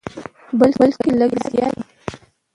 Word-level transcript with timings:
بلکې 0.79 1.09
لږ 1.19 1.31
زیات 1.45 1.75
دي. 1.79 1.83